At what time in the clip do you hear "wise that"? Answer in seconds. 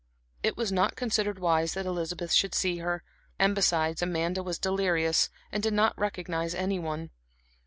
1.37-1.85